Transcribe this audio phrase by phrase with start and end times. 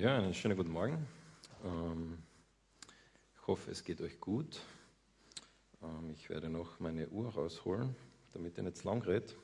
[0.00, 1.08] Ja, einen schönen guten Morgen.
[1.64, 2.18] Ähm,
[3.34, 4.60] ich hoffe, es geht euch gut.
[5.82, 7.96] Ähm, ich werde noch meine Uhr rausholen,
[8.32, 9.34] damit ihr nicht zu lang redet.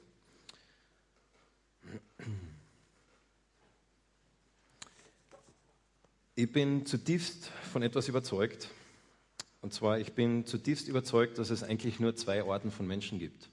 [6.36, 8.70] Ich bin zutiefst von etwas überzeugt.
[9.60, 13.50] Und zwar, ich bin zutiefst überzeugt, dass es eigentlich nur zwei Arten von Menschen gibt.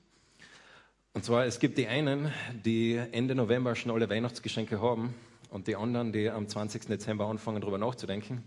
[1.16, 2.32] Und zwar, es gibt die einen,
[2.64, 5.16] die Ende November schon alle Weihnachtsgeschenke haben
[5.52, 6.88] und die anderen, die am 20.
[6.88, 8.44] Dezember anfangen, darüber nachzudenken.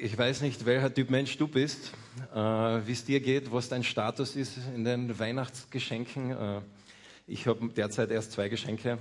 [0.00, 1.92] Ich weiß nicht, welcher Typ Mensch du bist,
[2.32, 6.30] äh, wie es dir geht, was dein Status ist in den Weihnachtsgeschenken.
[6.30, 6.60] Äh,
[7.26, 8.98] ich habe derzeit erst zwei Geschenke.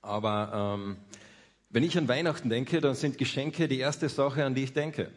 [0.00, 0.96] Aber ähm,
[1.70, 5.12] wenn ich an Weihnachten denke, dann sind Geschenke die erste Sache, an die ich denke.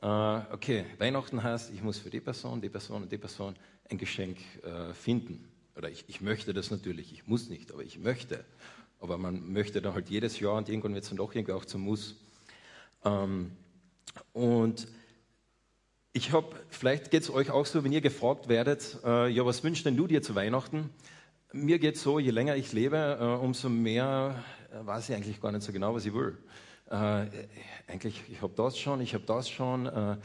[0.00, 3.54] Äh, okay, Weihnachten heißt, ich muss für die Person, die Person und die Person
[3.90, 5.46] ein Geschenk äh, finden.
[5.76, 8.44] Oder ich, ich möchte das natürlich, ich muss nicht, aber ich möchte.
[9.00, 11.64] Aber man möchte dann halt jedes Jahr und irgendwann wird es dann doch irgendwie auch
[11.64, 12.16] zum Muss.
[13.04, 13.52] Ähm,
[14.32, 14.86] und
[16.12, 19.64] ich habe, vielleicht geht es euch auch so, wenn ihr gefragt werdet, äh, ja, was
[19.64, 20.90] wünschst denn du dir zu Weihnachten?
[21.52, 25.40] Mir geht es so, je länger ich lebe, äh, umso mehr äh, weiß ich eigentlich
[25.40, 26.36] gar nicht so genau, was ich will.
[26.90, 27.26] Äh,
[27.86, 29.86] eigentlich, ich habe das schon, ich habe das schon.
[29.86, 30.16] Äh,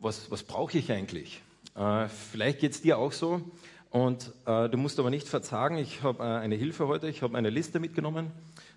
[0.00, 1.40] was, was brauche ich eigentlich?
[1.74, 3.40] Äh, vielleicht geht es dir auch so.
[3.94, 7.38] Und äh, du musst aber nicht verzagen, ich habe äh, eine Hilfe heute, ich habe
[7.38, 8.32] eine Liste mitgenommen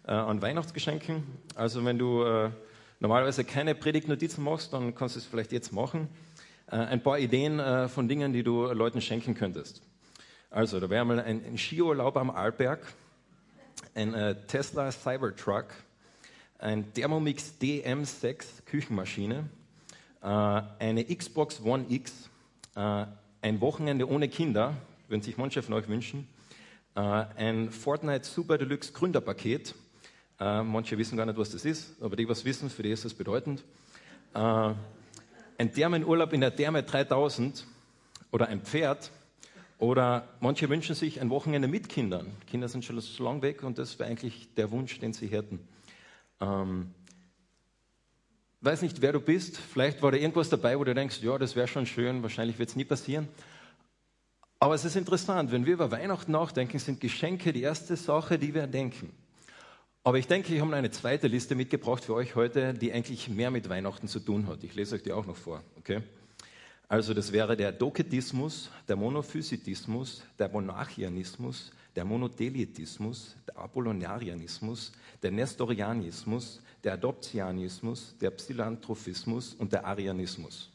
[0.05, 1.23] äh, an Weihnachtsgeschenken.
[1.55, 2.51] Also wenn du äh,
[2.99, 6.07] normalerweise keine Predigtnotizen machst, dann kannst du es vielleicht jetzt machen.
[6.67, 9.81] Äh, ein paar Ideen äh, von Dingen, die du Leuten schenken könntest.
[10.51, 12.85] Also da wäre mal ein, ein Skiurlaub am Arlberg,
[13.95, 15.65] ein Tesla Cybertruck,
[16.59, 19.49] ein Thermomix DM6 Küchenmaschine,
[20.21, 22.29] eine Xbox One X,
[22.75, 24.75] ein Wochenende ohne Kinder,
[25.08, 26.27] würden sich manche von euch wünschen.
[26.95, 29.75] Äh, ein Fortnite Super Deluxe Gründerpaket.
[30.39, 33.05] Äh, manche wissen gar nicht, was das ist, aber die, was wissen, für die ist
[33.05, 33.64] das bedeutend.
[34.33, 34.73] Äh,
[35.59, 37.66] ein Thermenurlaub in der Therme 3000
[38.31, 39.11] oder ein Pferd.
[39.80, 42.31] Oder manche wünschen sich ein Wochenende mit Kindern.
[42.48, 45.60] Kinder sind schon so lang weg und das wäre eigentlich der Wunsch, den sie hätten.
[46.42, 46.93] Ähm,
[48.61, 49.58] weiß nicht, wer du bist.
[49.58, 52.70] Vielleicht war da irgendwas dabei, wo du denkst, ja, das wäre schon schön, wahrscheinlich wird
[52.70, 53.27] es nie passieren.
[54.59, 58.53] Aber es ist interessant, wenn wir über Weihnachten nachdenken, sind Geschenke die erste Sache, die
[58.53, 59.11] wir denken.
[60.03, 63.51] Aber ich denke, ich habe eine zweite Liste mitgebracht für euch heute, die eigentlich mehr
[63.51, 64.63] mit Weihnachten zu tun hat.
[64.63, 65.61] Ich lese euch die auch noch vor.
[65.77, 66.01] Okay?
[66.87, 76.61] Also das wäre der Doketismus, der Monophysitismus, der Monarchianismus, der Monothelitismus, der Apollonarianismus, der Nestorianismus,
[76.83, 80.71] der Adoptianismus, der Psilanthropismus und der Arianismus.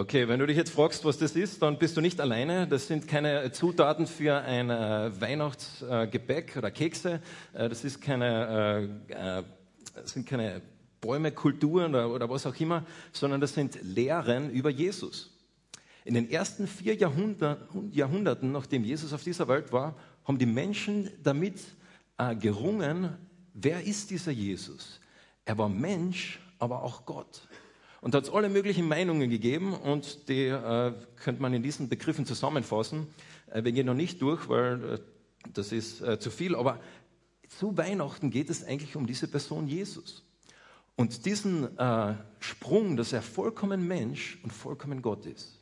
[0.00, 2.66] Okay, wenn du dich jetzt fragst, was das ist, dann bist du nicht alleine.
[2.66, 7.20] Das sind keine Zutaten für ein äh, Weihnachtsgebäck oder Kekse.
[7.52, 9.42] Äh, das ist keine, äh,
[9.94, 10.62] das sind keine
[11.02, 15.38] Bäume, Kulturen oder, was auch immer, sondern das sind Lehren über Jesus.
[16.06, 21.56] In den ersten vier Jahrhunderten, nachdem Jesus auf dieser Welt war, haben die Menschen damit
[22.40, 23.18] gerungen,
[23.52, 24.98] wer ist dieser Jesus?
[25.44, 27.42] Er war Mensch, aber auch Gott.
[28.00, 31.88] Und da hat es alle möglichen Meinungen gegeben und die äh, könnte man in diesen
[31.88, 33.06] Begriffen zusammenfassen.
[33.52, 34.98] Äh, wir gehen noch nicht durch, weil äh,
[35.52, 36.80] das ist äh, zu viel, aber
[37.48, 40.24] zu Weihnachten geht es eigentlich um diese Person Jesus.
[40.96, 45.58] Und diesen äh, Sprung, dass er vollkommen Mensch und vollkommen Gott ist.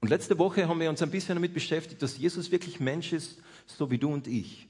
[0.00, 3.38] Und letzte Woche haben wir uns ein bisschen damit beschäftigt, dass Jesus wirklich Mensch ist,
[3.66, 4.66] so wie du und ich.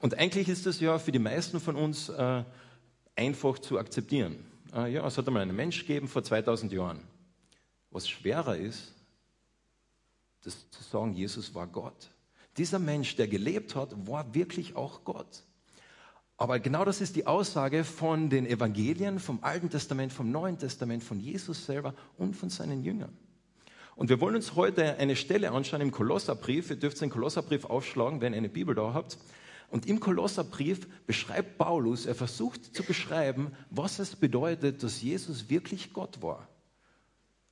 [0.00, 2.44] Und eigentlich ist das ja für die meisten von uns äh,
[3.16, 4.49] einfach zu akzeptieren.
[4.72, 7.00] Ah, ja, es hat einmal einen Mensch gegeben vor 2000 Jahren.
[7.90, 8.94] Was schwerer ist,
[10.44, 12.10] das zu sagen, Jesus war Gott.
[12.56, 15.42] Dieser Mensch, der gelebt hat, war wirklich auch Gott.
[16.36, 21.02] Aber genau das ist die Aussage von den Evangelien, vom Alten Testament, vom Neuen Testament,
[21.02, 23.16] von Jesus selber und von seinen Jüngern.
[23.96, 26.70] Und wir wollen uns heute eine Stelle anschauen im Kolosserbrief.
[26.70, 29.18] Ihr dürft den Kolosserbrief aufschlagen, wenn ihr eine Bibel da habt.
[29.70, 35.92] Und im Kolosserbrief beschreibt Paulus, er versucht zu beschreiben, was es bedeutet, dass Jesus wirklich
[35.92, 36.48] Gott war.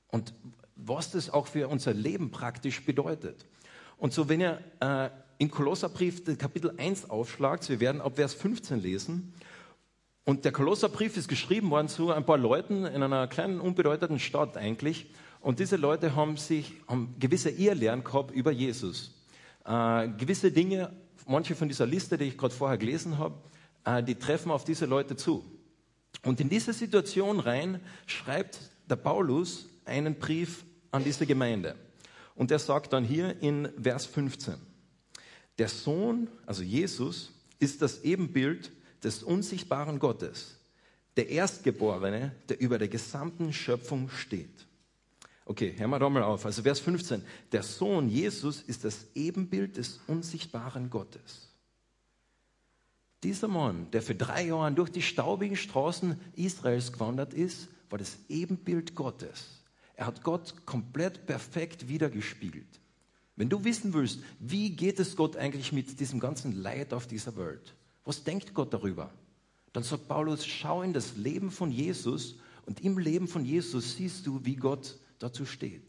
[0.09, 0.33] Und
[0.75, 3.45] was das auch für unser Leben praktisch bedeutet.
[3.97, 8.81] Und so, wenn ihr äh, im Kolosserbrief Kapitel 1 aufschlagt, wir werden ab Vers 15
[8.81, 9.33] lesen,
[10.25, 14.57] und der Kolosserbrief ist geschrieben worden zu ein paar Leuten in einer kleinen, unbedeutenden Stadt
[14.57, 15.07] eigentlich.
[15.41, 19.15] Und diese Leute haben sich, haben gewisse Irrlehren gehabt über Jesus.
[19.65, 20.91] Äh, gewisse Dinge
[21.29, 23.35] manche von dieser Liste, die ich gerade vorher gelesen habe,
[23.85, 25.43] äh, die treffen auf diese Leute zu.
[26.23, 28.59] Und in diese Situation rein schreibt
[28.89, 31.75] der Paulus einen Brief an diese Gemeinde.
[32.35, 34.55] Und er sagt dann hier in Vers 15,
[35.57, 38.71] der Sohn, also Jesus, ist das Ebenbild
[39.03, 40.57] des unsichtbaren Gottes,
[41.17, 44.67] der Erstgeborene, der über der gesamten Schöpfung steht.
[45.49, 46.45] Okay, da mal auf.
[46.45, 47.23] Also Vers 15.
[47.51, 51.49] Der Sohn Jesus ist das Ebenbild des unsichtbaren Gottes.
[53.23, 58.19] Dieser Mann, der für drei Jahre durch die staubigen Straßen Israels gewandert ist, war das
[58.29, 59.63] Ebenbild Gottes.
[59.95, 62.79] Er hat Gott komplett perfekt wiedergespiegelt.
[63.35, 67.35] Wenn du wissen willst, wie geht es Gott eigentlich mit diesem ganzen Leid auf dieser
[67.37, 67.73] Welt?
[68.05, 69.09] Was denkt Gott darüber?
[69.73, 72.35] Dann sagt Paulus, schau in das Leben von Jesus
[72.67, 75.87] und im Leben von Jesus siehst du, wie Gott dazu steht.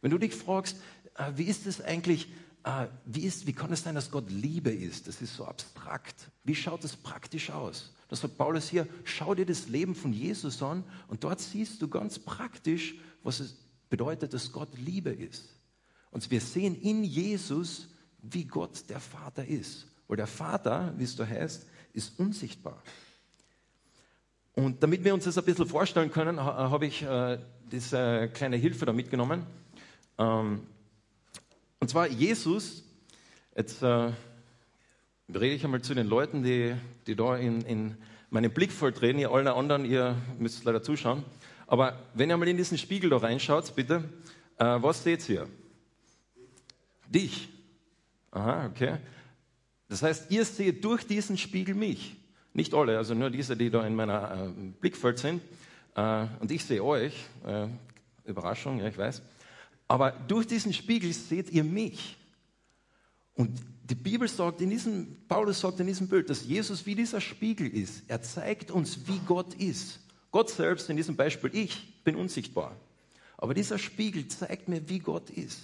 [0.00, 0.76] Wenn du dich fragst,
[1.16, 2.32] äh, wie ist es eigentlich,
[2.64, 5.08] äh, wie, ist, wie kann es sein, dass Gott Liebe ist?
[5.08, 6.30] Das ist so abstrakt.
[6.44, 7.92] Wie schaut es praktisch aus?
[8.08, 11.88] Das sagt Paulus hier, schau dir das Leben von Jesus an und dort siehst du
[11.88, 13.56] ganz praktisch, was es
[13.88, 15.48] bedeutet, dass Gott Liebe ist.
[16.10, 17.88] Und wir sehen in Jesus,
[18.20, 19.86] wie Gott der Vater ist.
[20.08, 22.82] Weil der Vater, wie es da heißt, ist unsichtbar.
[24.54, 27.38] Und damit wir uns das ein bisschen vorstellen können, habe ich äh,
[27.70, 29.46] diese kleine Hilfe da mitgenommen.
[30.18, 30.66] Ähm,
[31.80, 32.84] und zwar Jesus,
[33.56, 34.12] jetzt äh,
[35.28, 36.74] rede ich einmal zu den Leuten, die,
[37.06, 37.96] die da in, in
[38.28, 41.24] meinem Blickfeld reden, ihr allen anderen, ihr müsst leider zuschauen.
[41.66, 44.04] Aber wenn ihr mal in diesen Spiegel da reinschaut, bitte,
[44.58, 45.48] äh, was seht ihr?
[47.08, 47.48] Dich.
[48.30, 48.98] Aha, okay.
[49.88, 52.16] Das heißt, ihr seht durch diesen Spiegel mich.
[52.54, 55.42] Nicht alle, also nur diese, die da in meiner äh, Blickfeld sind.
[55.94, 57.14] Äh, und ich sehe euch.
[57.46, 57.68] Äh,
[58.24, 59.22] Überraschung, ja, ich weiß.
[59.88, 62.16] Aber durch diesen Spiegel seht ihr mich.
[63.34, 67.20] Und die Bibel sagt in diesem, Paulus sagt in diesem Bild, dass Jesus wie dieser
[67.20, 68.04] Spiegel ist.
[68.08, 70.00] Er zeigt uns, wie Gott ist.
[70.30, 72.76] Gott selbst, in diesem Beispiel, ich bin unsichtbar.
[73.36, 75.60] Aber dieser Spiegel zeigt mir, wie Gott ist.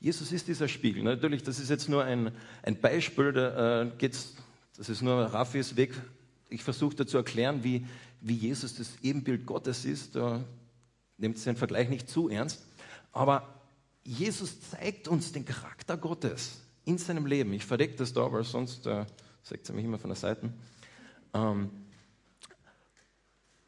[0.00, 1.02] Jesus ist dieser Spiegel.
[1.02, 2.32] Natürlich, das ist jetzt nur ein,
[2.62, 4.34] ein Beispiel, da äh, geht's,
[4.80, 5.92] das ist nur Raffis Weg.
[6.48, 7.86] Ich versuche da zu erklären, wie,
[8.22, 10.16] wie Jesus das Ebenbild Gottes ist.
[10.16, 10.42] Da
[11.18, 12.62] nimmt es den Vergleich nicht zu ernst.
[13.12, 13.60] Aber
[14.04, 17.52] Jesus zeigt uns den Charakter Gottes in seinem Leben.
[17.52, 19.04] Ich verdecke das da, weil sonst äh,
[19.42, 20.50] sagt er mich immer von der Seite.
[21.34, 21.68] Ähm,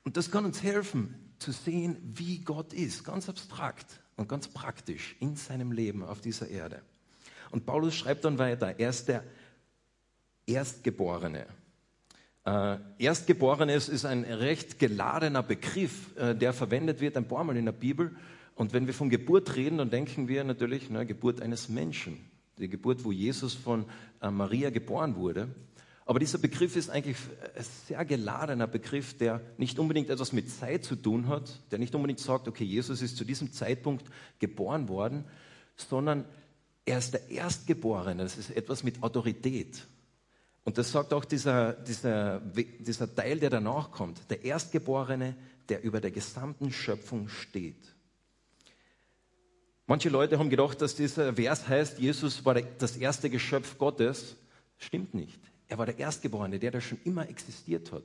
[0.05, 5.14] und das kann uns helfen, zu sehen, wie Gott ist, ganz abstrakt und ganz praktisch
[5.20, 6.81] in seinem Leben auf dieser Erde.
[7.50, 9.23] Und Paulus schreibt dann weiter, er ist der
[10.47, 11.47] Erstgeborene.
[12.44, 17.67] Äh, Erstgeborenes ist ein recht geladener Begriff, äh, der verwendet wird ein paar Mal in
[17.67, 18.17] der Bibel.
[18.55, 22.19] Und wenn wir von Geburt reden, dann denken wir natürlich, na, Geburt eines Menschen.
[22.59, 23.87] Die Geburt, wo Jesus von
[24.21, 25.49] äh, Maria geboren wurde.
[26.05, 27.17] Aber dieser Begriff ist eigentlich
[27.56, 31.95] ein sehr geladener Begriff, der nicht unbedingt etwas mit Zeit zu tun hat, der nicht
[31.95, 34.05] unbedingt sagt, okay, Jesus ist zu diesem Zeitpunkt
[34.41, 35.25] geboren worden,
[35.77, 36.25] sondern
[36.85, 38.25] er ist der Erstgeborene.
[38.25, 39.87] Das ist etwas mit Autorität.
[40.64, 45.37] Und das sagt auch dieser, dieser, dieser Teil, der danach kommt, der Erstgeborene,
[45.69, 47.94] der über der gesamten Schöpfung steht.
[49.87, 54.37] Manche Leute haben gedacht, dass dieser Vers heißt, Jesus war das erste Geschöpf Gottes.
[54.79, 55.41] Stimmt nicht.
[55.69, 58.05] Er war der Erstgeborene, der, der schon immer existiert hat.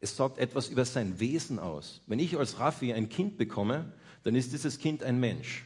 [0.00, 2.00] Es sagt etwas über sein Wesen aus.
[2.06, 3.92] Wenn ich als Raffi ein Kind bekomme,
[4.24, 5.64] dann ist dieses Kind ein Mensch.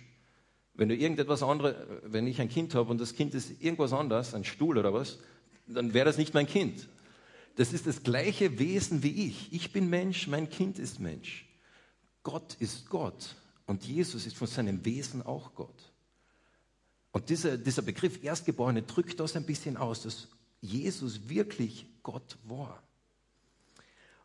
[0.75, 4.34] Wenn du irgendetwas anderes, wenn ich ein Kind habe und das Kind ist irgendwas anderes,
[4.34, 5.19] ein Stuhl oder was,
[5.66, 6.88] dann wäre das nicht mein Kind.
[7.56, 9.52] Das ist das gleiche Wesen wie ich.
[9.52, 11.46] Ich bin Mensch, mein Kind ist Mensch.
[12.23, 15.92] Gott ist Gott und Jesus ist von seinem Wesen auch Gott.
[17.12, 20.28] Und dieser, dieser Begriff Erstgeborene drückt das ein bisschen aus, dass
[20.61, 22.82] Jesus wirklich Gott war.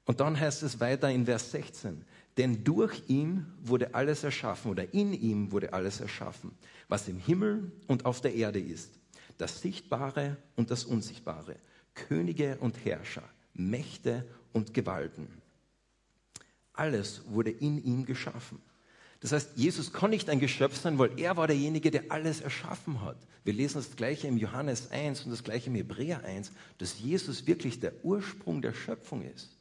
[0.05, 2.03] Und dann heißt es weiter in Vers 16,
[2.37, 6.51] denn durch ihn wurde alles erschaffen oder in ihm wurde alles erschaffen,
[6.87, 8.99] was im Himmel und auf der Erde ist,
[9.41, 11.55] das Sichtbare und das Unsichtbare,
[11.95, 15.27] Könige und Herrscher, Mächte und Gewalten.
[16.73, 18.61] Alles wurde in ihm geschaffen.
[19.19, 23.01] Das heißt, Jesus kann nicht ein Geschöpf sein, weil er war derjenige, der alles erschaffen
[23.01, 23.17] hat.
[23.43, 27.47] Wir lesen das gleiche im Johannes 1 und das gleiche im Hebräer 1, dass Jesus
[27.47, 29.57] wirklich der Ursprung der Schöpfung ist.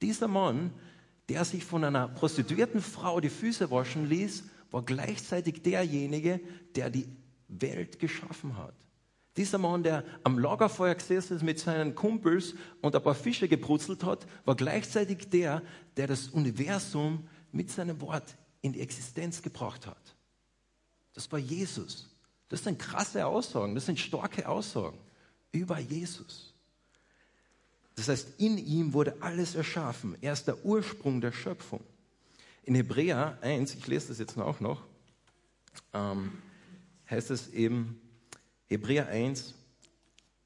[0.00, 0.72] Dieser Mann,
[1.28, 6.40] der sich von einer prostituierten Frau die Füße waschen ließ, war gleichzeitig derjenige,
[6.74, 7.08] der die
[7.48, 8.74] Welt geschaffen hat.
[9.36, 14.04] Dieser Mann, der am Lagerfeuer gesessen ist mit seinen Kumpels und ein paar Fische gebrutzelt
[14.04, 15.62] hat, war gleichzeitig der,
[15.96, 20.14] der das Universum mit seinem Wort in die Existenz gebracht hat.
[21.14, 22.10] Das war Jesus.
[22.48, 24.98] Das sind krasse Aussagen, das sind starke Aussagen
[25.52, 26.54] über Jesus.
[27.94, 30.16] Das heißt, in ihm wurde alles erschaffen.
[30.20, 31.80] Er ist der Ursprung der Schöpfung.
[32.64, 34.82] In Hebräer 1, ich lese das jetzt auch noch,
[35.92, 36.32] ähm,
[37.10, 38.00] heißt es eben,
[38.72, 39.54] Hebräer 1,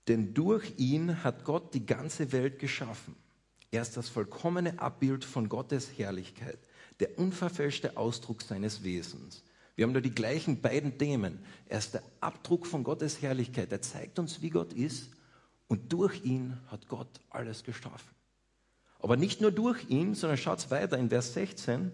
[0.09, 3.15] Denn durch ihn hat Gott die ganze Welt geschaffen.
[3.71, 6.59] Er ist das vollkommene Abbild von Gottes Herrlichkeit,
[6.99, 9.45] der unverfälschte Ausdruck seines Wesens.
[9.77, 11.39] Wir haben da die gleichen beiden Themen.
[11.67, 13.71] Er ist der Abdruck von Gottes Herrlichkeit.
[13.71, 15.11] Er zeigt uns, wie Gott ist.
[15.69, 18.15] Und durch ihn hat Gott alles geschaffen.
[18.99, 21.93] Aber nicht nur durch ihn, sondern schaut weiter in Vers 16.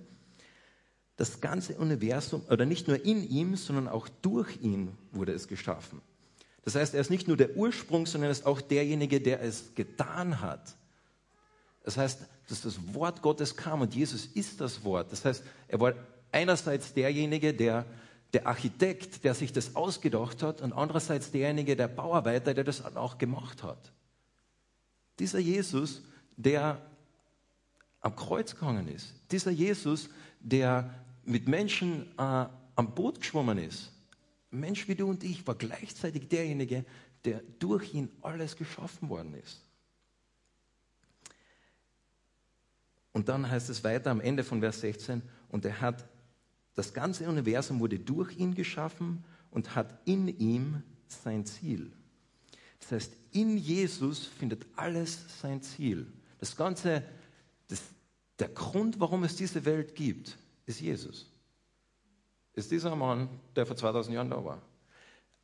[1.17, 6.01] Das ganze Universum, oder nicht nur in ihm, sondern auch durch ihn wurde es geschaffen.
[6.65, 9.75] Das heißt, er ist nicht nur der Ursprung, sondern er ist auch derjenige, der es
[9.75, 10.77] getan hat.
[11.85, 15.11] Das heißt, dass das Wort Gottes kam und Jesus ist das Wort.
[15.11, 15.95] Das heißt, er war
[16.31, 17.85] einerseits derjenige, der,
[18.33, 23.19] der Architekt, der sich das ausgedacht hat und andererseits derjenige, der Bauarbeiter, der das auch
[23.19, 23.93] gemacht hat.
[25.19, 26.03] Dieser Jesus,
[26.37, 26.81] der
[28.01, 29.15] am Kreuz gegangen ist.
[29.31, 30.09] Dieser Jesus,
[30.41, 33.93] der mit Menschen äh, am Boot geschwommen ist.
[34.53, 36.85] Mensch wie du und ich war gleichzeitig derjenige,
[37.25, 39.63] der durch ihn alles geschaffen worden ist.
[43.13, 46.09] Und dann heißt es weiter am Ende von Vers 16, und er hat,
[46.75, 51.93] das ganze Universum wurde durch ihn geschaffen und hat in ihm sein Ziel.
[52.81, 56.07] Das heißt, in Jesus findet alles sein Ziel.
[56.39, 57.03] Das ganze,
[57.69, 57.83] das,
[58.39, 61.32] der Grund, warum es diese Welt gibt, ist Jesus.
[62.55, 64.61] Ist dieser Mann, der vor 2000 Jahren da war.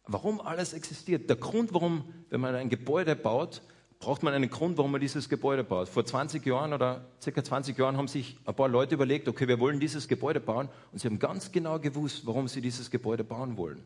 [0.04, 1.28] Warum alles existiert.
[1.28, 3.62] Der Grund, warum, wenn man ein Gebäude baut,
[3.98, 5.88] braucht man einen Grund, warum man dieses Gebäude baut.
[5.88, 9.58] Vor 20 Jahren oder circa 20 Jahren haben sich ein paar Leute überlegt, okay, wir
[9.58, 13.56] wollen dieses Gebäude bauen und sie haben ganz genau gewusst, warum sie dieses Gebäude bauen
[13.56, 13.84] wollen.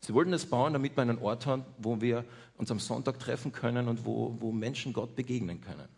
[0.00, 2.24] Sie wollten es bauen, damit wir einen Ort haben, wo wir
[2.58, 5.88] uns am Sonntag treffen können und wo, wo Menschen Gott begegnen können.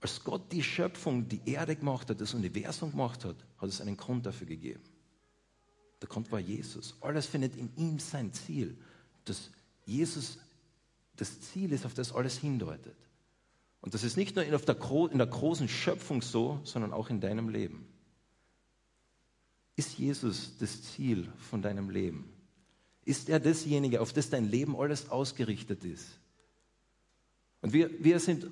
[0.00, 3.96] Als Gott die Schöpfung, die Erde gemacht hat, das Universum gemacht hat, hat es einen
[3.96, 4.82] Grund dafür gegeben.
[6.00, 6.96] Der Grund war Jesus.
[7.00, 8.76] Alles findet in ihm sein Ziel.
[9.24, 9.50] Dass
[9.84, 10.38] Jesus
[11.16, 12.96] das Ziel ist, auf das alles hindeutet.
[13.80, 17.20] Und das ist nicht nur in der, in der großen Schöpfung so, sondern auch in
[17.20, 17.86] deinem Leben.
[19.76, 22.28] Ist Jesus das Ziel von deinem Leben?
[23.04, 26.18] Ist er dasjenige, auf das dein Leben alles ausgerichtet ist?
[27.60, 28.48] Und wir, wir sind,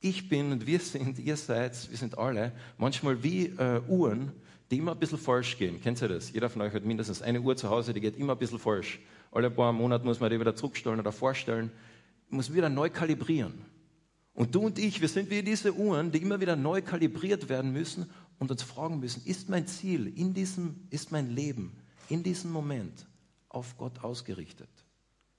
[0.00, 4.32] ich bin und wir sind, ihr seid, wir sind alle manchmal wie äh, Uhren,
[4.70, 5.80] die immer ein bisschen falsch gehen.
[5.80, 6.32] Kennt ihr das?
[6.32, 9.00] Jeder von euch hat mindestens eine Uhr zu Hause, die geht immer ein bisschen falsch.
[9.30, 11.70] Alle paar Monate muss man die wieder zurückstellen oder vorstellen
[12.28, 13.54] muss wieder neu kalibrieren.
[14.34, 17.72] Und du und ich, wir sind wie diese Uhren, die immer wieder neu kalibriert werden
[17.72, 21.76] müssen und uns fragen müssen, ist mein Ziel in diesem, ist mein Leben
[22.08, 23.06] in diesem Moment
[23.48, 24.68] auf Gott ausgerichtet?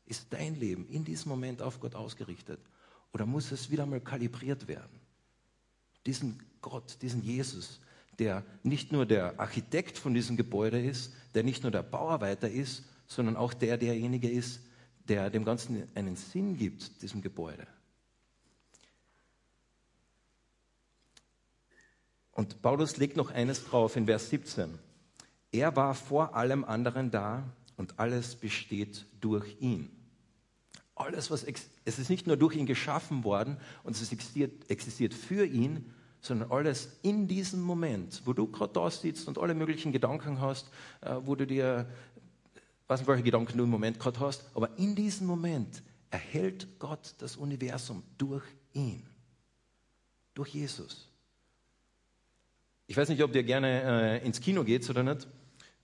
[0.06, 2.60] Ist dein Leben in diesem Moment auf Gott ausgerichtet?
[3.14, 5.00] Oder muss es wieder mal kalibriert werden?
[6.06, 7.80] Diesen Gott, diesen Jesus,
[8.20, 12.84] der nicht nur der Architekt von diesem Gebäude ist, der nicht nur der Bauarbeiter ist,
[13.06, 14.62] sondern auch der derjenige ist,
[15.08, 17.68] der dem Ganzen einen Sinn gibt, diesem Gebäude.
[22.32, 24.78] Und Paulus legt noch eines drauf in Vers 17.
[25.52, 27.44] Er war vor allem anderen da
[27.78, 29.90] und alles besteht durch ihn.
[30.94, 35.46] Alles, was es ist nicht nur durch ihn geschaffen worden und es existiert, existiert für
[35.46, 40.42] ihn, sondern alles in diesem Moment, wo du gerade da sitzt und alle möglichen Gedanken
[40.42, 40.70] hast,
[41.02, 41.88] äh, wo du dir
[42.88, 47.16] weiß nicht, welche Gedanken du im Moment gerade hast, aber in diesem Moment erhält Gott
[47.20, 49.06] das Universum durch ihn,
[50.34, 51.10] durch Jesus.
[52.88, 55.28] Ich weiß nicht, ob ihr gerne äh, ins Kino geht oder nicht.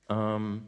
[0.08, 0.66] Ähm,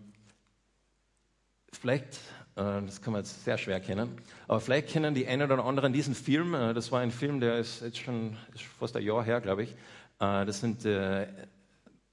[1.72, 2.20] vielleicht,
[2.56, 4.10] das kann man jetzt sehr schwer kennen,
[4.48, 6.54] aber vielleicht kennen die einen oder anderen diesen Film.
[6.54, 9.64] Äh, das war ein Film, der ist jetzt schon ist fast ein Jahr her, glaube
[9.64, 9.72] ich.
[10.20, 11.28] Äh, das sind äh, äh,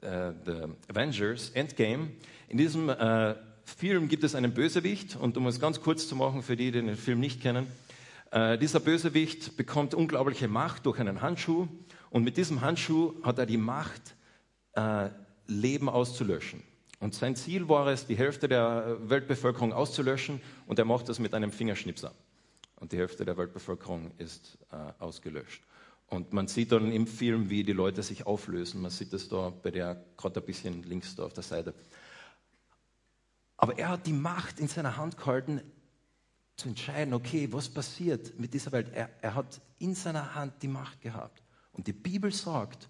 [0.00, 2.10] The Avengers Endgame.
[2.48, 2.92] In diesem
[3.64, 6.82] Film gibt es einen Bösewicht und um es ganz kurz zu machen für die, die
[6.82, 7.66] den Film nicht kennen,
[8.32, 11.68] äh, dieser Bösewicht bekommt unglaubliche Macht durch einen Handschuh
[12.08, 14.16] und mit diesem Handschuh hat er die Macht,
[14.72, 15.10] äh,
[15.46, 16.62] Leben auszulöschen.
[17.02, 21.34] Und sein Ziel war es, die Hälfte der Weltbevölkerung auszulöschen und er macht das mit
[21.34, 22.14] einem Fingerschnipser.
[22.76, 25.64] Und die Hälfte der Weltbevölkerung ist äh, ausgelöscht.
[26.06, 28.80] Und man sieht dann im Film, wie die Leute sich auflösen.
[28.80, 31.74] Man sieht das da bei der, gerade ein bisschen links da auf der Seite.
[33.56, 35.60] Aber er hat die Macht in seiner Hand gehalten,
[36.54, 38.92] zu entscheiden, okay, was passiert mit dieser Welt.
[38.94, 41.42] Er, er hat in seiner Hand die Macht gehabt.
[41.72, 42.88] Und die Bibel sagt,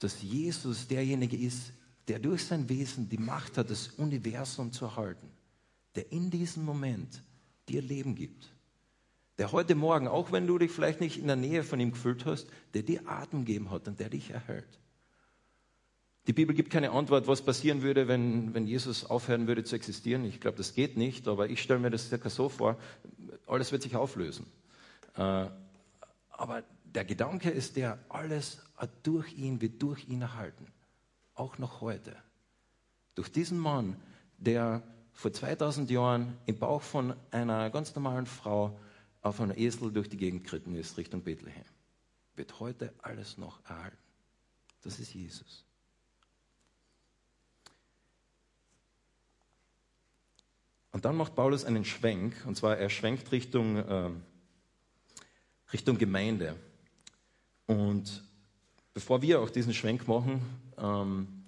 [0.00, 1.72] dass Jesus derjenige ist,
[2.08, 5.28] der durch sein Wesen die Macht hat, das Universum zu erhalten.
[5.94, 7.22] Der in diesem Moment
[7.68, 8.52] dir Leben gibt.
[9.38, 12.26] Der heute Morgen, auch wenn du dich vielleicht nicht in der Nähe von ihm gefühlt
[12.26, 14.78] hast, der dir Atem gegeben hat und der dich erhält.
[16.26, 20.24] Die Bibel gibt keine Antwort, was passieren würde, wenn, wenn Jesus aufhören würde zu existieren.
[20.24, 22.78] Ich glaube, das geht nicht, aber ich stelle mir das circa so vor,
[23.46, 24.46] alles wird sich auflösen.
[25.16, 25.46] Äh,
[26.30, 28.60] aber der Gedanke ist der, alles
[29.02, 30.66] durch ihn wird durch ihn erhalten.
[31.34, 32.16] Auch noch heute.
[33.14, 33.96] Durch diesen Mann,
[34.38, 38.78] der vor 2000 Jahren im Bauch von einer ganz normalen Frau
[39.20, 41.64] auf einem Esel durch die Gegend geritten ist, Richtung Bethlehem,
[42.34, 43.96] wird heute alles noch erhalten.
[44.82, 45.64] Das ist Jesus.
[50.90, 54.10] Und dann macht Paulus einen Schwenk, und zwar er schwenkt Richtung, äh,
[55.72, 56.56] Richtung Gemeinde.
[57.66, 58.22] Und
[58.94, 60.40] bevor wir auch diesen Schwenk machen,
[60.78, 61.44] ähm,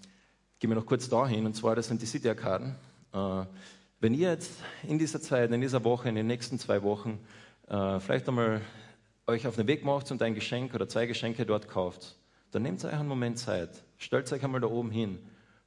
[0.58, 2.74] gehen wir noch kurz dahin, und zwar das sind die City-Arkaden.
[3.12, 3.44] Äh,
[4.00, 4.52] wenn ihr jetzt
[4.86, 7.18] in dieser Zeit, in dieser Woche, in den nächsten zwei Wochen
[7.68, 8.60] äh, vielleicht einmal
[9.26, 12.16] euch auf den Weg macht und ein Geschenk oder zwei Geschenke dort kauft,
[12.50, 15.18] dann nehmt euch einen Moment Zeit, stellt euch einmal da oben hin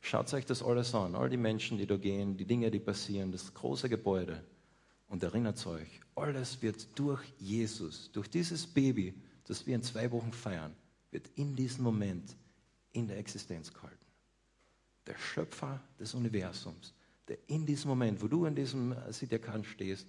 [0.01, 3.31] Schaut euch das alles an, all die Menschen, die da gehen, die Dinge, die passieren,
[3.31, 4.41] das große Gebäude.
[5.09, 9.13] Und erinnert euch, alles wird durch Jesus, durch dieses Baby,
[9.45, 10.73] das wir in zwei Wochen feiern,
[11.11, 12.35] wird in diesem Moment
[12.91, 14.05] in der Existenz gehalten.
[15.05, 16.93] Der Schöpfer des Universums,
[17.27, 20.07] der in diesem Moment, wo du in diesem Sidekan stehst,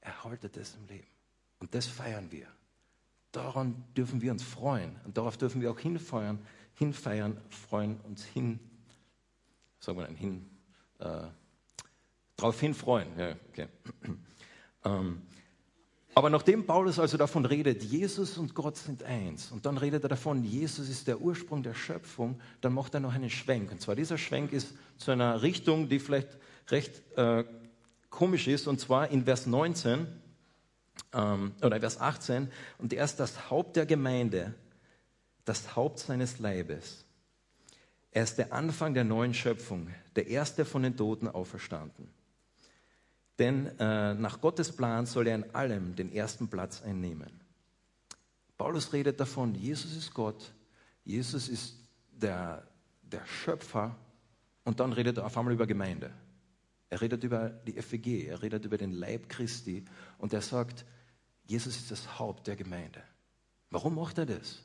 [0.00, 1.08] erhaltet es im Leben.
[1.58, 2.46] Und das feiern wir.
[3.32, 4.96] Daran dürfen wir uns freuen.
[5.04, 6.38] Und darauf dürfen wir auch hinfeiern,
[6.74, 8.60] hinfeiern, freuen, uns hin
[9.84, 10.50] sagen wir dann, hin,
[10.98, 11.26] äh,
[12.36, 13.08] darauf hin freuen.
[13.18, 13.68] Ja, okay.
[14.84, 15.22] ähm,
[16.14, 20.08] aber nachdem Paulus also davon redet, Jesus und Gott sind eins, und dann redet er
[20.08, 23.72] davon, Jesus ist der Ursprung der Schöpfung, dann macht er noch einen Schwenk.
[23.72, 27.44] Und zwar dieser Schwenk ist zu einer Richtung, die vielleicht recht äh,
[28.10, 30.06] komisch ist, und zwar in Vers 19
[31.12, 34.54] ähm, oder Vers 18, und er ist das Haupt der Gemeinde,
[35.44, 37.04] das Haupt seines Leibes.
[38.12, 42.08] Er ist der Anfang der neuen Schöpfung, der erste von den Toten auferstanden.
[43.38, 47.40] Denn äh, nach Gottes Plan soll er in allem den ersten Platz einnehmen.
[48.56, 50.52] Paulus redet davon, Jesus ist Gott,
[51.04, 51.76] Jesus ist
[52.12, 52.62] der,
[53.02, 53.96] der Schöpfer
[54.62, 56.12] und dann redet er auf einmal über Gemeinde.
[56.90, 59.84] Er redet über die FEG, er redet über den Leib Christi
[60.18, 60.84] und er sagt,
[61.46, 63.02] Jesus ist das Haupt der Gemeinde.
[63.70, 64.62] Warum macht er das?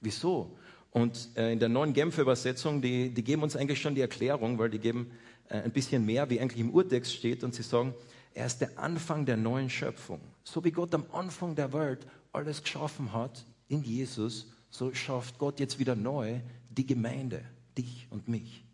[0.00, 0.56] Wieso?
[0.92, 4.58] Und äh, in der neuen Genfer Übersetzung, die, die geben uns eigentlich schon die Erklärung,
[4.58, 5.10] weil die geben
[5.48, 7.42] äh, ein bisschen mehr, wie eigentlich im Urtext steht.
[7.44, 7.94] Und sie sagen,
[8.34, 10.20] er ist der Anfang der neuen Schöpfung.
[10.44, 15.60] So wie Gott am Anfang der Welt alles geschaffen hat in Jesus, so schafft Gott
[15.60, 16.40] jetzt wieder neu
[16.70, 17.44] die Gemeinde,
[17.76, 18.64] dich und mich.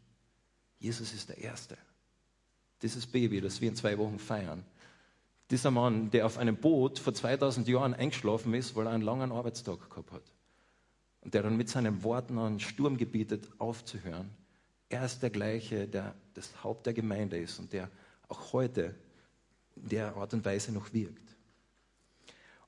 [0.78, 1.76] Jesus ist der Erste.
[2.82, 4.64] Dieses Baby, das wir in zwei Wochen feiern.
[5.50, 9.32] Dieser Mann, der auf einem Boot vor 2000 Jahren eingeschlafen ist, weil er einen langen
[9.32, 10.22] Arbeitstag gehabt hat
[11.20, 14.30] und der dann mit seinen Worten einen Sturm gebietet, aufzuhören.
[14.88, 17.90] Er ist der gleiche, der das Haupt der Gemeinde ist und der
[18.28, 18.94] auch heute
[19.86, 21.36] der Art und Weise noch wirkt.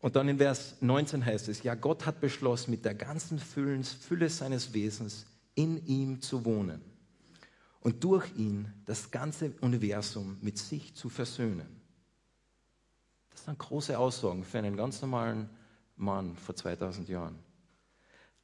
[0.00, 4.30] Und dann in Vers 19 heißt es, ja, Gott hat beschlossen, mit der ganzen Fülle
[4.30, 6.80] seines Wesens in ihm zu wohnen
[7.80, 11.80] und durch ihn das ganze Universum mit sich zu versöhnen.
[13.30, 15.50] Das sind große Aussagen für einen ganz normalen
[15.96, 17.38] Mann vor 2000 Jahren.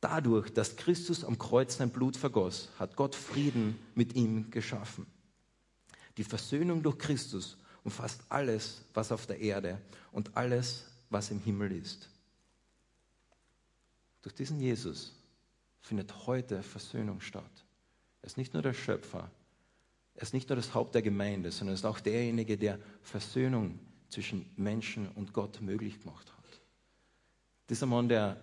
[0.00, 5.06] Dadurch, dass Christus am Kreuz sein Blut vergoss, hat Gott Frieden mit ihm geschaffen.
[6.18, 11.70] Die Versöhnung durch Christus umfasst alles, was auf der Erde und alles, was im Himmel
[11.70, 12.10] ist.
[14.22, 15.14] Durch diesen Jesus
[15.78, 17.64] findet heute Versöhnung statt.
[18.22, 19.30] Er ist nicht nur der Schöpfer,
[20.16, 23.78] er ist nicht nur das Haupt der Gemeinde, sondern er ist auch derjenige, der Versöhnung
[24.08, 26.60] zwischen Menschen und Gott möglich gemacht hat.
[27.68, 28.36] Dieser Mann, der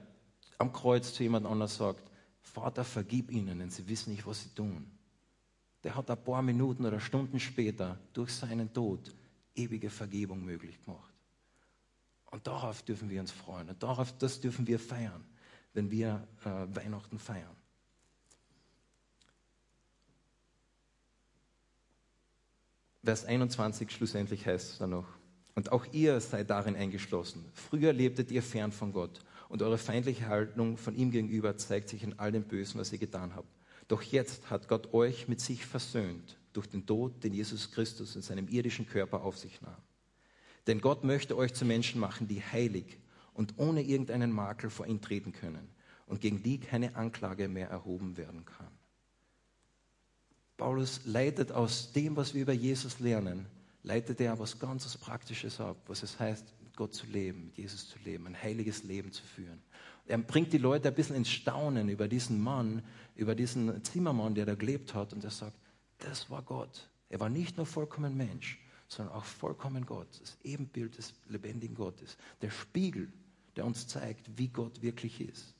[0.57, 2.09] am Kreuz zu jemand anders sagt,
[2.41, 4.89] Vater, vergib ihnen, denn sie wissen nicht, was sie tun.
[5.83, 9.11] Der hat ein paar Minuten oder Stunden später durch seinen Tod
[9.55, 11.13] ewige Vergebung möglich gemacht.
[12.31, 13.69] Und darauf dürfen wir uns freuen.
[13.69, 15.23] Und darauf, das dürfen wir feiern,
[15.73, 17.55] wenn wir äh, Weihnachten feiern.
[23.03, 25.07] Vers 21 schlussendlich heißt es dann noch,
[25.55, 27.45] und auch ihr seid darin eingeschlossen.
[27.53, 32.01] Früher lebtet ihr fern von Gott und eure feindliche Haltung von ihm gegenüber zeigt sich
[32.01, 33.47] in all dem Bösen, was ihr getan habt.
[33.87, 38.21] Doch jetzt hat Gott euch mit sich versöhnt durch den Tod, den Jesus Christus in
[38.21, 39.81] seinem irdischen Körper auf sich nahm.
[40.67, 42.97] Denn Gott möchte euch zu Menschen machen, die heilig
[43.33, 45.67] und ohne irgendeinen Makel vor ihn treten können
[46.05, 48.71] und gegen die keine Anklage mehr erhoben werden kann.
[50.57, 53.47] Paulus leitet aus dem, was wir über Jesus lernen,
[53.81, 57.99] leitet er was ganz Praktisches ab, was es heißt, Gott zu leben, mit Jesus zu
[57.99, 59.61] leben, ein heiliges Leben zu führen.
[60.05, 62.83] Er bringt die Leute ein bisschen ins Staunen über diesen Mann,
[63.15, 65.13] über diesen Zimmermann, der da gelebt hat.
[65.13, 65.57] Und er sagt,
[65.99, 66.89] das war Gott.
[67.09, 70.07] Er war nicht nur vollkommen Mensch, sondern auch vollkommen Gott.
[70.21, 72.17] Das Ebenbild des lebendigen Gottes.
[72.41, 73.11] Der Spiegel,
[73.55, 75.53] der uns zeigt, wie Gott wirklich ist.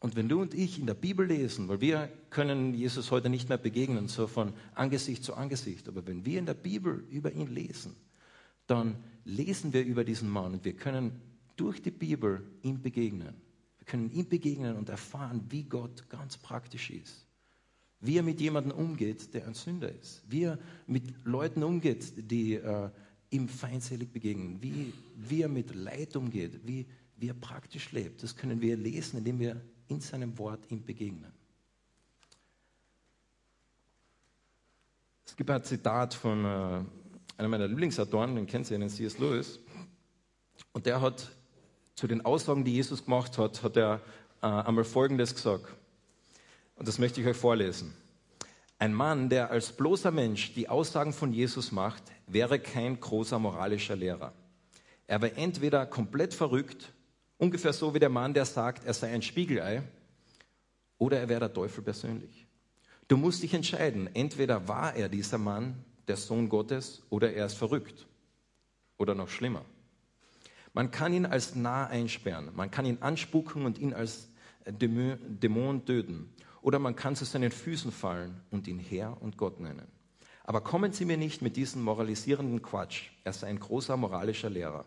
[0.00, 3.48] Und wenn du und ich in der Bibel lesen, weil wir können Jesus heute nicht
[3.48, 7.46] mehr begegnen, so von Angesicht zu Angesicht, aber wenn wir in der Bibel über ihn
[7.46, 7.96] lesen,
[8.66, 11.22] dann lesen wir über diesen Mann und wir können
[11.56, 13.34] durch die Bibel ihm begegnen.
[13.78, 17.26] Wir können ihm begegnen und erfahren, wie Gott ganz praktisch ist.
[18.04, 20.22] Wie er mit jemandem umgeht, der ein Sünder ist.
[20.28, 22.90] Wie er mit Leuten umgeht, die äh,
[23.30, 24.62] ihm feindselig begegnen.
[24.62, 26.60] Wie, wie er mit Leid umgeht.
[26.66, 26.86] Wie,
[27.16, 28.22] wie er praktisch lebt.
[28.22, 31.32] Das können wir lesen, indem wir in seinem Wort ihm begegnen.
[35.24, 36.84] Es gibt ein Zitat von äh,
[37.38, 39.18] einem meiner Lieblingsautoren, den kennt ihr, den C.S.
[39.18, 39.58] Lewis.
[40.72, 41.32] Und der hat
[41.94, 44.02] zu den Aussagen, die Jesus gemacht hat, hat er
[44.42, 45.74] äh, einmal Folgendes gesagt.
[46.76, 47.94] Und das möchte ich euch vorlesen.
[48.78, 53.96] Ein Mann, der als bloßer Mensch die Aussagen von Jesus macht, wäre kein großer moralischer
[53.96, 54.32] Lehrer.
[55.06, 56.92] Er wäre entweder komplett verrückt
[57.38, 59.82] Ungefähr so wie der Mann, der sagt, er sei ein Spiegelei,
[60.98, 62.46] oder er wäre der Teufel persönlich.
[63.08, 67.54] Du musst dich entscheiden, entweder war er dieser Mann, der Sohn Gottes, oder er ist
[67.54, 68.06] verrückt.
[68.96, 69.64] Oder noch schlimmer.
[70.72, 74.28] Man kann ihn als nah einsperren, man kann ihn anspucken und ihn als
[74.66, 76.32] Dämon töten.
[76.64, 79.86] Oder man kann zu seinen Füßen fallen und ihn Herr und Gott nennen.
[80.44, 83.10] Aber kommen Sie mir nicht mit diesem moralisierenden Quatsch.
[83.22, 84.86] Er sei ein großer moralischer Lehrer.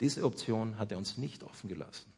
[0.00, 2.12] Diese Option hat er uns nicht offen gelassen.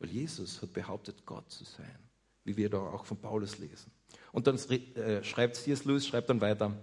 [0.00, 1.96] Weil Jesus hat behauptet, Gott zu sein,
[2.42, 3.92] wie wir da auch von Paulus lesen.
[4.32, 5.84] Und dann äh, schreibt C.S.
[5.84, 6.76] Lewis, schreibt dann weiter,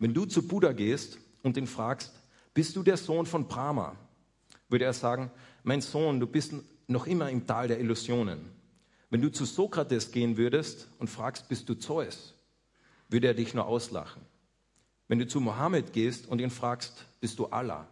[0.00, 2.12] wenn du zu Buddha gehst und ihn fragst,
[2.52, 3.94] bist du der Sohn von Brahma?
[4.68, 5.30] Würde er sagen,
[5.62, 6.52] mein Sohn, du bist
[6.88, 8.63] noch immer im Tal der Illusionen.
[9.14, 12.34] Wenn du zu Sokrates gehen würdest und fragst, bist du Zeus?
[13.08, 14.20] Würde er dich nur auslachen.
[15.06, 17.86] Wenn du zu Mohammed gehst und ihn fragst, bist du Allah?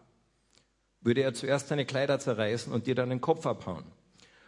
[1.00, 3.84] würde er zuerst seine Kleider zerreißen und dir dann den Kopf abhauen.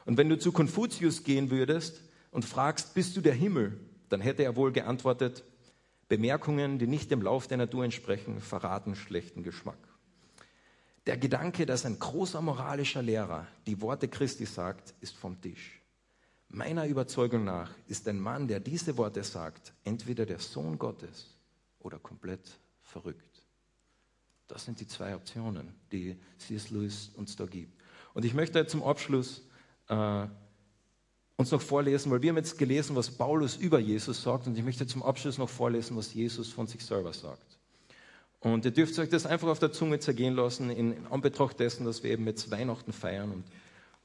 [0.05, 2.01] Und wenn du zu Konfuzius gehen würdest
[2.33, 5.45] und fragst, bist du der Himmel, dann hätte er wohl geantwortet,
[6.09, 9.79] Bemerkungen, die nicht dem Lauf der Natur entsprechen, verraten schlechten Geschmack.
[11.07, 15.84] Der Gedanke, dass ein großer moralischer Lehrer die Worte Christi sagt, ist vom Tisch.
[16.55, 21.37] Meiner Überzeugung nach ist ein Mann, der diese Worte sagt, entweder der Sohn Gottes
[21.81, 22.49] oder komplett
[22.81, 23.43] verrückt.
[24.47, 26.71] Das sind die zwei Optionen, die C.S.
[26.71, 27.77] Lewis uns da gibt.
[28.13, 29.43] Und ich möchte zum Abschluss
[29.89, 30.27] äh,
[31.35, 34.63] uns noch vorlesen, weil wir haben jetzt gelesen, was Paulus über Jesus sagt, und ich
[34.63, 37.59] möchte zum Abschluss noch vorlesen, was Jesus von sich selber sagt.
[38.39, 42.05] Und ihr dürft euch das einfach auf der Zunge zergehen lassen, in Anbetracht dessen, dass
[42.05, 43.45] wir eben jetzt Weihnachten feiern und,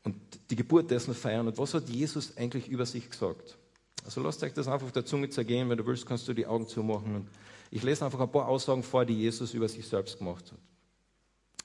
[0.04, 0.16] und
[0.50, 1.48] die Geburt dessen feiern.
[1.48, 3.58] Und was hat Jesus eigentlich über sich gesagt?
[4.06, 5.70] Also lasst euch das einfach auf der Zunge zergehen.
[5.70, 7.30] Wenn du willst, kannst du die Augen zumachen und
[7.72, 10.60] ich lese einfach ein paar Aussagen vor, die Jesus über sich selbst gemacht hat.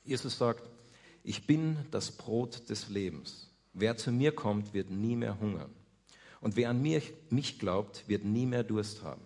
[0.04, 0.68] Jesus sagt,
[1.22, 3.50] ich bin das Brot des Lebens.
[3.72, 5.70] Wer zu mir kommt, wird nie mehr hungern.
[6.40, 9.22] Und wer an mich, mich glaubt, wird nie mehr Durst haben.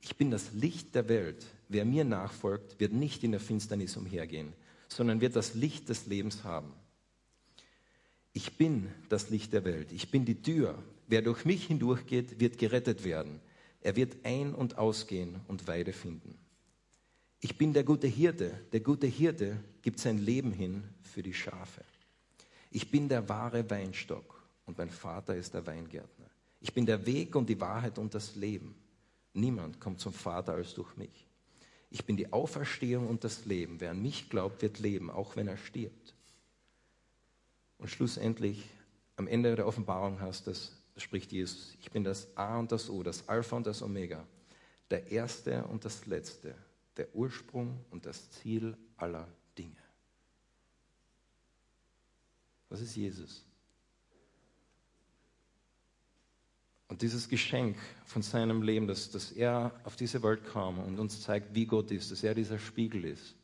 [0.00, 1.44] Ich bin das Licht der Welt.
[1.68, 4.54] Wer mir nachfolgt, wird nicht in der Finsternis umhergehen,
[4.88, 6.72] sondern wird das Licht des Lebens haben.
[8.36, 9.92] Ich bin das Licht der Welt.
[9.92, 10.76] Ich bin die Tür.
[11.06, 13.40] Wer durch mich hindurchgeht, wird gerettet werden.
[13.80, 16.36] Er wird ein- und ausgehen und Weide finden.
[17.40, 18.60] Ich bin der gute Hirte.
[18.74, 21.82] Der gute Hirte gibt sein Leben hin für die Schafe.
[22.70, 26.28] Ich bin der wahre Weinstock und mein Vater ist der Weingärtner.
[26.60, 28.74] Ich bin der Weg und die Wahrheit und das Leben.
[29.32, 31.26] Niemand kommt zum Vater als durch mich.
[31.88, 33.80] Ich bin die Auferstehung und das Leben.
[33.80, 36.15] Wer an mich glaubt, wird leben, auch wenn er stirbt.
[37.78, 38.68] Und schlussendlich,
[39.16, 43.02] am Ende der Offenbarung heißt es, spricht Jesus, ich bin das A und das O,
[43.02, 44.26] das Alpha und das Omega,
[44.90, 46.54] der Erste und das Letzte,
[46.96, 49.76] der Ursprung und das Ziel aller Dinge.
[52.68, 53.44] Das ist Jesus.
[56.88, 61.20] Und dieses Geschenk von seinem Leben, dass, dass er auf diese Welt kam und uns
[61.20, 63.34] zeigt, wie Gott ist, dass er dieser Spiegel ist,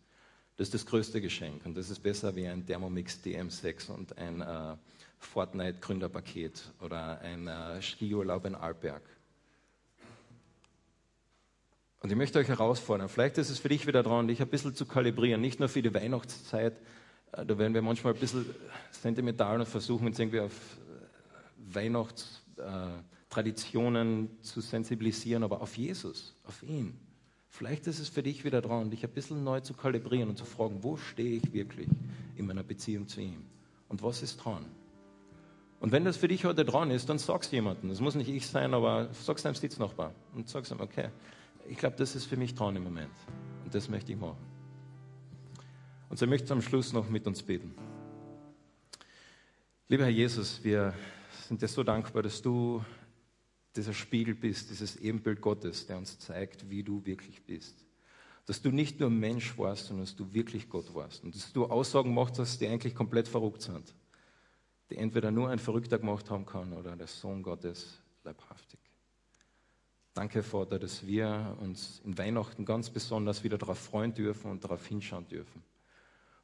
[0.56, 1.64] das ist das größte Geschenk.
[1.64, 4.76] Und das ist besser wie ein Thermomix DM6 und ein äh,
[5.18, 9.02] Fortnite-Gründerpaket oder ein äh, Skiurlaub in Alberg.
[12.00, 14.74] Und ich möchte euch herausfordern, vielleicht ist es für dich wieder dran, dich ein bisschen
[14.74, 16.76] zu kalibrieren, nicht nur für die Weihnachtszeit,
[17.32, 18.46] äh, da werden wir manchmal ein bisschen
[18.90, 26.62] sentimental und versuchen uns irgendwie auf äh, Weihnachtstraditionen äh, zu sensibilisieren, aber auf Jesus, auf
[26.62, 26.98] ihn.
[27.52, 30.46] Vielleicht ist es für dich wieder dran, dich ein bisschen neu zu kalibrieren und zu
[30.46, 31.88] fragen, wo stehe ich wirklich
[32.34, 33.44] in meiner Beziehung zu ihm?
[33.90, 34.64] Und was ist dran?
[35.78, 37.90] Und wenn das für dich heute dran ist, dann sag's jemandem.
[37.90, 41.10] Das muss nicht ich sein, aber sag's deinem Sitznachbar und sag's ihm, okay,
[41.68, 43.12] ich glaube, das ist für mich dran im Moment.
[43.64, 44.40] Und das möchte ich machen.
[46.08, 47.74] Und so möchte ich am Schluss noch mit uns beten.
[49.88, 50.94] Lieber Herr Jesus, wir
[51.46, 52.82] sind dir so dankbar, dass du
[53.76, 57.84] dieser Spiegel bist, dieses Ebenbild Gottes, der uns zeigt, wie du wirklich bist.
[58.46, 61.24] Dass du nicht nur Mensch warst, sondern dass du wirklich Gott warst.
[61.24, 63.94] Und dass du Aussagen machst, dass die eigentlich komplett verrückt sind
[64.92, 68.78] die entweder nur ein Verrückter gemacht haben kann oder der Sohn Gottes leibhaftig.
[70.12, 74.86] Danke, Vater, dass wir uns in Weihnachten ganz besonders wieder darauf freuen dürfen und darauf
[74.86, 75.62] hinschauen dürfen.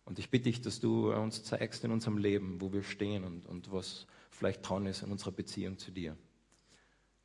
[0.06, 3.44] Und ich bitte dich, dass du uns zeigst in unserem Leben, wo wir stehen und,
[3.44, 6.16] und was vielleicht dran ist in unserer Beziehung zu dir.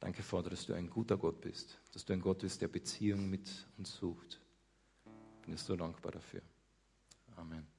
[0.04, 3.30] Danke, Vater, dass du ein guter Gott bist, dass du ein Gott bist, der Beziehung
[3.30, 4.42] mit uns sucht.
[5.44, 6.42] Bin dir so dankbar dafür.
[7.38, 7.73] Amen.